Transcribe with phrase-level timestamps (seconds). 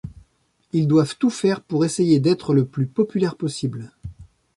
[0.73, 3.91] Ils doivent tout faire pour essayer d'être le plus populaire possible.